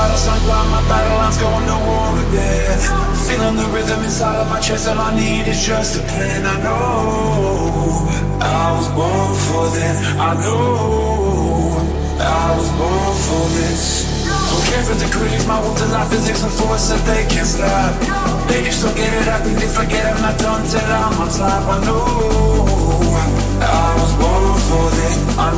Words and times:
my 0.00 0.06
vitals 0.06 0.24
sunk 0.24 0.42
my 0.46 0.82
battle 0.88 1.16
lines 1.18 1.36
going 1.36 1.66
to 1.66 1.76
war 1.84 2.12
again. 2.24 2.78
Feeling 3.28 3.56
the 3.56 3.68
rhythm 3.74 4.02
inside 4.04 4.36
of 4.40 4.48
my 4.48 4.60
chest, 4.60 4.88
all 4.88 4.98
I 4.98 5.14
need 5.14 5.46
is 5.46 5.60
just 5.66 6.00
a 6.00 6.02
plan. 6.02 6.46
I 6.46 6.56
know 6.64 8.08
I 8.40 8.72
was 8.76 8.88
born 8.96 9.34
for 9.48 9.64
this. 9.76 9.96
I 10.16 10.32
know 10.40 11.84
I 12.20 12.56
was 12.56 12.70
born 12.80 13.14
for 13.28 13.44
this. 13.56 14.08
Don't 14.24 14.64
care 14.70 14.84
for 14.88 14.96
the 14.96 15.08
critics, 15.12 15.46
my 15.46 15.60
will 15.60 15.74
to 15.74 15.86
life 15.92 16.08
physics 16.10 16.42
and 16.42 16.52
force 16.52 16.88
that 16.88 17.02
they 17.04 17.22
can't 17.28 17.46
stop. 17.46 17.92
They 18.48 18.64
just 18.64 18.82
don't 18.82 18.96
get 18.96 19.12
it, 19.12 19.28
I 19.28 19.38
think 19.44 19.58
they 19.58 19.68
forget 19.68 20.04
I'm 20.06 20.22
not 20.22 20.38
done 20.38 20.64
till 20.66 20.80
I'm 20.80 21.20
on 21.20 21.28
top. 21.28 21.62
I 21.68 21.78
know 21.84 22.04
I 23.60 23.88
was 24.00 24.12
born 24.16 24.56
for 24.68 24.86
this. 24.96 25.14
I 25.36 25.49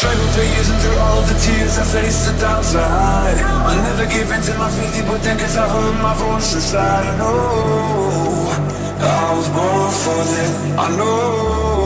Struggled 0.00 0.30
for 0.30 0.40
years 0.40 0.70
and 0.70 0.80
through 0.80 0.96
all 0.96 1.20
the 1.20 1.34
tears 1.44 1.76
I 1.76 1.84
faced 1.84 2.24
the 2.24 2.32
downside. 2.40 3.36
I 3.36 3.76
never 3.84 4.06
give 4.06 4.32
in 4.32 4.40
to 4.40 4.54
my 4.56 4.70
50 4.70 5.02
but 5.06 5.22
then 5.22 5.38
cause 5.38 5.58
I 5.58 5.68
heard 5.68 6.00
my 6.00 6.14
voice 6.14 6.54
inside. 6.54 7.04
I 7.04 7.18
know 7.18 8.48
I 8.96 9.34
was 9.36 9.48
born 9.52 9.92
for 10.04 10.24
this. 10.24 10.50
I 10.78 10.96
know 10.96 11.79